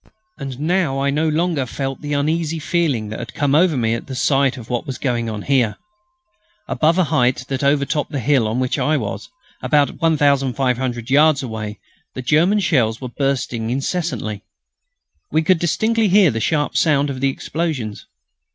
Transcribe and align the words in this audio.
And 0.39 0.59
now 0.59 0.97
I 0.99 1.11
no 1.11 1.29
longer 1.29 1.67
felt 1.67 2.01
the 2.01 2.13
uneasy 2.13 2.57
feeling 2.57 3.09
that 3.09 3.19
had 3.19 3.35
come 3.35 3.53
over 3.53 3.77
me 3.77 3.93
at 3.93 4.07
the 4.07 4.15
sight 4.15 4.57
of 4.57 4.67
what 4.67 4.87
was 4.87 4.97
going 4.97 5.29
on 5.29 5.43
here. 5.43 5.77
Above 6.67 6.97
a 6.97 7.03
height 7.03 7.45
that 7.49 7.63
overtopped 7.63 8.09
the 8.11 8.19
hill 8.19 8.47
on 8.47 8.59
which 8.59 8.79
I 8.79 8.97
was, 8.97 9.29
and 9.61 9.69
about 9.69 10.01
1,500 10.01 11.11
yards 11.11 11.43
away, 11.43 11.77
the 12.15 12.23
German 12.23 12.61
shells 12.61 12.99
were 12.99 13.09
bursting 13.09 13.69
incessantly. 13.69 14.41
We 15.31 15.43
could 15.43 15.59
distinctly 15.59 16.07
hear 16.07 16.31
the 16.31 16.39
sharp 16.39 16.75
sound 16.77 17.11
of 17.11 17.19
the 17.21 17.29
explosions. 17.29 18.07